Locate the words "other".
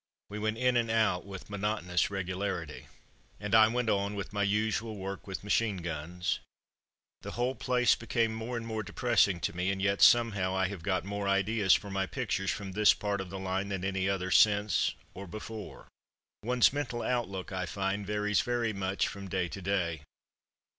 14.09-14.31